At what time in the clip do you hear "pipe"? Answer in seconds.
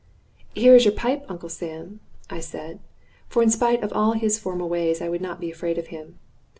0.95-1.25